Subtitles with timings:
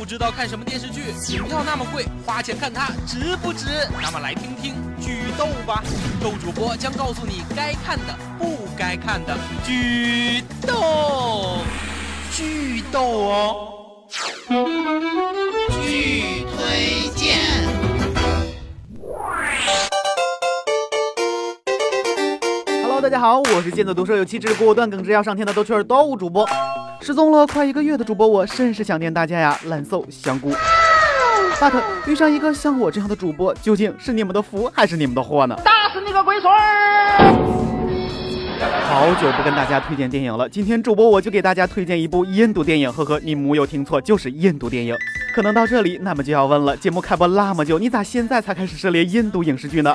[0.00, 3.66] 不知道看什么电视剧，影票那么贵，花钱看它值不值？
[4.00, 5.84] 那么来听听剧斗吧，
[6.22, 11.58] 斗主播将告诉你该看的、不该看的剧斗，
[12.32, 13.74] 剧斗哦。
[15.82, 17.36] 剧推荐。
[22.82, 26.48] Hello，大家好，我是剑走毒舌、有气质、果断耿直要上天的逗趣儿豆主播。
[27.02, 29.58] 失踪了快一个月的主播我，甚是想念大家呀！
[29.66, 30.52] 蓝瘦香菇。
[31.58, 31.72] but
[32.06, 35.56] 遇上一个像我这样的主播，究竟是你们的福还是你们的祸呢？
[35.64, 37.36] 打死你个龟孙儿！
[38.86, 44.94] 好久不跟大家推荐电影了，今天主播我就给大家推荐一部印度电影，呵呵，你木有听错，就是印度电影。
[45.34, 49.94] 可能到这里，那么就要问了，节目开播那么久，你咋现在才开始涉猎印度影视剧呢？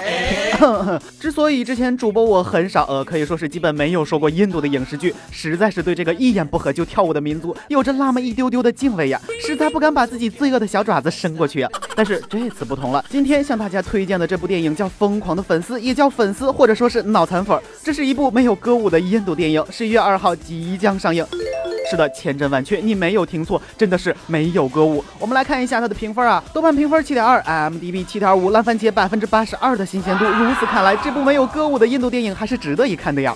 [1.19, 11.69] 之所以之前主播我很少，呃，可以说是基本没有说过印度的影视剧，实在是对这个一言不合就跳舞的民族有着那么一丢丢的敬畏呀，实在不敢把自己罪恶的小爪子伸过去呀。
[11.95, 17.59] 但是这次不同了，今天向大家推荐的这部电影叫《疯狂的粉丝》，也叫粉丝，或者说是脑残粉。
[17.83, 21.25] 这是一部没有歌舞的印度电影，十一月二号即将上映。
[21.89, 25.03] 是的，千真万确，你没有听错，真的是没有歌舞。
[25.19, 30.25] 我们来看一下它的评分啊，豆瓣评分七点二，IMDB 七点五，烂番茄百分之八十二的新鲜度。
[30.25, 33.33] 如此看来，这部没有歌舞的印度电影还是值得一看的呀。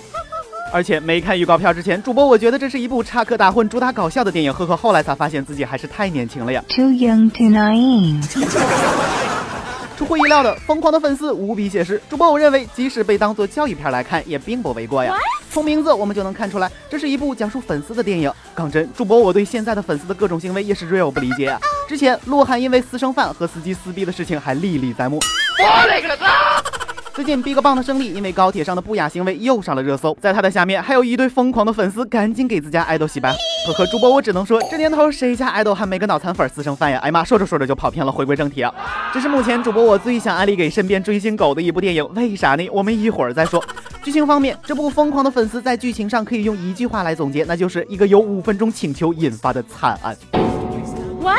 [0.72, 6.62] 而且没看预告片之前，主播我觉得这是一部插科打诨、主打搞笑的电影，呵呵，后来才发现自己还是太年轻了呀。
[6.68, 8.24] Too young, too naive。
[9.98, 12.00] 出乎意料的，疯狂的粉丝无比写实。
[12.08, 15.12] 主播我认为，即使被当做教育片来看，也并不为过呀。
[15.50, 18.32] 从名字我们就能看出来，这是一部讲述粉丝的电影。
[18.56, 21.58] 讲真，主播我对现在的粉丝的各种行为也是 real 不理解啊。
[21.88, 25.18] 之前鹿晗因为私生饭和司机撕逼的事情还历历在目。
[25.58, 26.62] 我勒个擦！
[27.12, 33.30] 最近 BigBang 的胜利因为高铁上的不雅行为又上了热搜，在他的下面还有一堆疯狂的粉丝，赶紧给自家爱豆洗白。
[33.66, 36.98] 呵呵，主播我只能说，这年头谁家爱豆还没个脑残粉私生饭呀？
[37.02, 38.72] 哎妈，说着说着就跑偏了，回归正题啊。
[39.12, 42.66] 这是目前主播我最想安利给身边追星狗的一部电影，为啥呢？
[42.72, 43.62] 我们一会儿再说。
[44.02, 50.16] 剧情方面，这部疯狂的粉丝在剧情上可以用一句话来总结，那就是一个由五分钟请求引发的惨案。
[51.20, 51.38] What？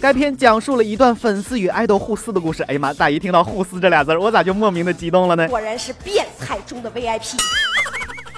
[0.00, 2.62] 该片讲述了一段粉丝与爱豆互撕的故事。
[2.64, 5.48] 哎呀妈，咋一听到“互撕”这俩字儿，我咋就莫名的激动了呢？
[5.48, 7.36] 果然是变态中的 VIP。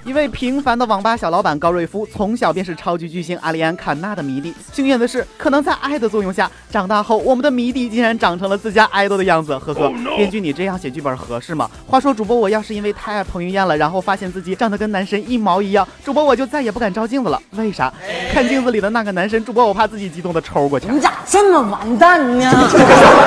[0.05, 4.55] 一位平凡的网吧小老板高瑞夫，从小便是超级巨星阿里安·坎纳的迷弟。
[4.73, 9.57] 幸运的是，可能在爱的作用下，长大后我们的迷弟竟然长成了自家爱豆的样子。
[9.59, 11.71] 呵呵，编剧你这样写剧本合适吗？
[11.87, 17.41] 话说主播我要是因为太爱彭于晏了，然后发现自己长得跟男神一毛一样，主播我就再也不敢照镜子了。
[17.53, 17.93] 为啥？
[18.33, 20.89] 看镜子里的那个男神，主播我怕自己激动的抽过去。
[20.89, 22.51] 你咋这么完蛋呢？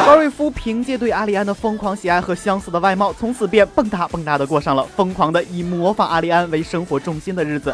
[0.08, 7.74] 高瑞夫凭借对阿里安的疯狂喜爱和相似的外貌，从此便蹦跶蹦跶的过上了疯狂的以模仿阿里安为生活重心的日子，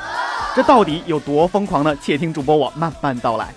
[0.55, 1.95] 这到底有多疯狂呢？
[2.01, 3.53] 且听主播我慢慢道来。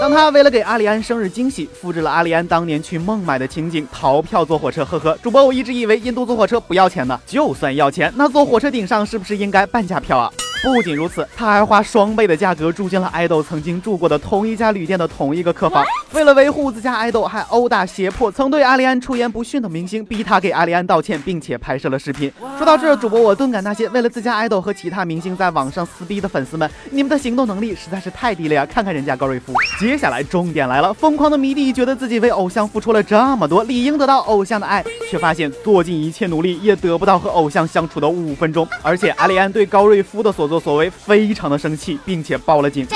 [0.00, 4.84] 当他为了给阿里安生日惊喜，复制了阿里安当年去孟买的情景，逃票坐火车。
[4.84, 10.30] 呵呵，主播我一直以为印度坐火车不要钱呢，就算要钱，那坐火车顶上是不是应该半价票啊？
[10.64, 15.84] 不仅如此，他还花双倍的价格住进了爱豆曾经住过的同一家旅店的同一个客房。
[16.14, 22.32] 为了维护自家爱豆，还殴打胁迫曾对阿里安出言不逊的明星，逼他给阿里安道歉，并且拍摄了视频。
[22.56, 28.64] 说到这，主播我顿感那些为了自家爱豆和其他明星在网上撕逼的粉丝们，你们的行动能力实在是太低了呀！
[28.64, 29.52] 看看人家高瑞夫。
[29.78, 38.66] 接下来重点来了，疯狂的迷弟觉得自己为偶像付出了这么多，理应得到偶像的爱，却发现做尽一切努力也得不到和偶像相处的五分钟。
[38.82, 42.86] 而且阿里安对高瑞夫的所作所为非常的生气，并且报了警。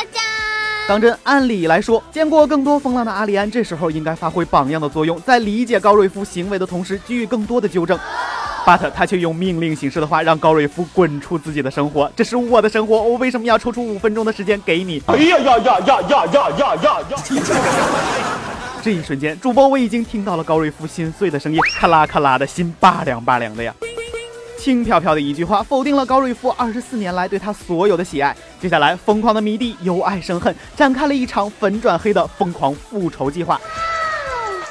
[0.89, 7.99] 当真，按理来说，见过更多风浪的阿里安，这时候应该发挥榜样的作用，在理解高瑞夫行为的同时，给予更多的纠正。
[8.65, 12.11] but 他却用命令形式的话，让高瑞夫滚出自己的生活。
[12.17, 15.03] 这是我的生活，我为什么要抽出五分钟的时间给你？
[15.07, 17.19] 哎呀呀呀呀呀呀呀呀呀！
[18.83, 23.75] 这一瞬间，主播我已经听到了高瑞夫心碎的声音，咔啦咔啦的心拔凉拔凉的呀。
[24.59, 28.37] 轻飘飘的一句话，否定了高瑞夫二十四年来对他所有的喜爱。
[28.61, 33.59] 接下来，疯狂的迷弟由爱生恨，展开了一场粉转黑的疯狂复仇计划。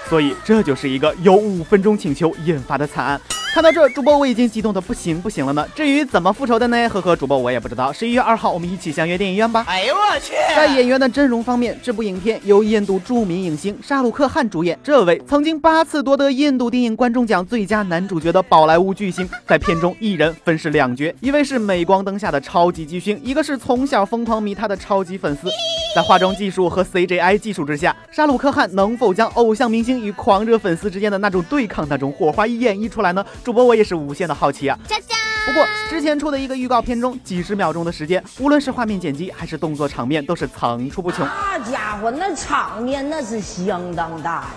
[0.10, 3.20] 所以，这就是一个由五分钟请求引发的惨案。
[3.58, 5.66] 看到这，主播我已经激动的不行不行了呢。
[5.74, 6.88] 至于怎么复仇的呢？
[6.90, 7.92] 呵呵，主播我也不知道。
[7.92, 9.66] 十一月二号，我们一起相约电影院吧。
[9.68, 10.34] 哎呦我去！
[10.56, 14.78] 在演员的阵容方面，这部影片由印度著名影星沙鲁克汗主演。
[14.84, 25.50] 这位曾经八次夺得印度电影观众奖最佳男主角的宝莱坞巨星，在片中一人分饰两角，一位是镁光灯下的超级巨星，一个是从小疯狂迷他的超级粉丝。
[25.96, 33.26] 在化妆技术和 CGI 技术之下，沙鲁克汗能否将偶像明星与狂热粉丝之间的那种对抗、那种火花演绎出来呢？
[33.48, 34.78] 主播我也是无限的好奇啊！
[34.86, 35.16] 佳佳。
[35.46, 41.26] 不过之前出的一个预告片中，几十秒钟的时间，无论是画面剪辑还是动作场面，都是层出不穷。
[41.26, 44.50] 那家伙那场面那是相当大呀，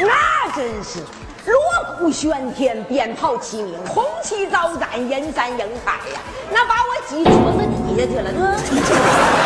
[0.00, 1.00] 那真是
[1.44, 6.18] 锣鼓喧天，鞭炮齐鸣，红旗招展，人山人海呀，
[6.50, 9.43] 那把我挤桌子底下去了。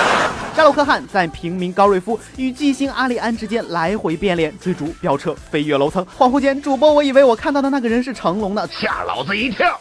[0.58, 6.05] 这沙鲁克汗在平民高瑞夫与巨星阿里安之间来回变脸、追逐、飙车、飞跃楼层。
[6.19, 9.78] 恍惚间，主播我以为我看到的那个人是成龙呢，吓老子一跳！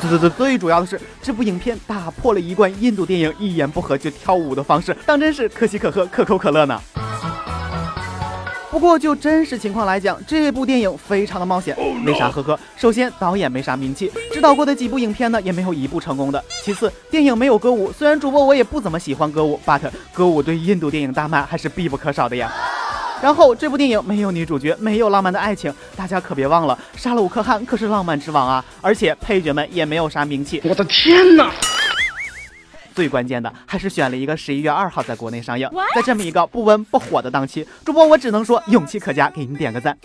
[0.00, 6.80] 最最最最主要的是，这部影片打破了一贯印度电影一言不合就跳舞的方式，当真是可喜可贺、可口可乐呢。
[8.70, 12.58] 不过就真实情况来讲，这部电影非常的冒险，为啥呵呵？
[12.76, 16.42] 首先导演没啥名气，指导过的几部影片呢也没有一部成功的。
[16.62, 19.80] 其次电影没有歌舞，虽然主播我也不怎么喜欢歌舞，but
[20.12, 22.52] 歌舞对印度电影大卖还是必不可少的呀。
[23.22, 28.64] 然后这部电影没有女主角，没有浪漫的爱情，大家可别忘了，沙鲁克汗可是浪漫之王啊！
[28.80, 30.60] 而且配角们也没有啥名气。
[30.64, 31.50] 我的天哪！
[32.98, 39.96] 最关键的还是选了一个十一月二号在国内上映，在这么一个不温不火的档期，主播我只能说勇气可嘉，给你点个赞。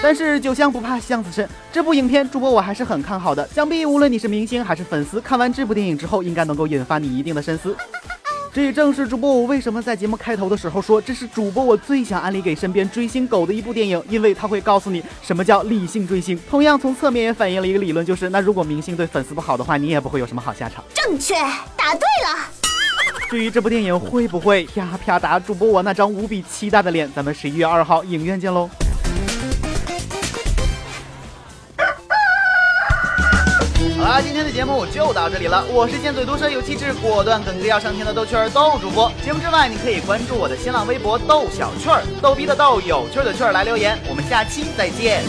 [0.00, 3.44] 但是酒香不怕巷子深，这部影片主播我还是很看好的。
[3.48, 7.76] 想必无论你是明星还是粉丝，看完这部电影之后，应该能够引发你一定的深思。
[8.52, 16.36] 这也正是主播我为什么在节目开头的时候说，这是主播我最想安利给身边追星狗的一部电影，因为它会告诉你什么叫理性追星。
[16.50, 20.82] 同样，从侧面也反映了一个理论，就是那如果明星对粉丝不好的话，你也不会有什么好下场。
[20.92, 21.34] 正确，
[21.76, 22.40] 答对了。
[23.28, 28.68] 至于这部电影会不会啪啪打主播我那张无比期待的脸，咱们十一月二号影院见喽。
[34.22, 35.64] 今天的节目就到这里了。
[35.72, 39.10] 我是尖嘴毒舌、有气质、果断耿直要上天的逗趣儿逗主播。
[39.24, 43.98] 节目之外，你可以关注我的新浪微博“逗小趣儿”，逗逼的逗，有趣的趣儿来留言。
[44.08, 45.24] 我们下期再见。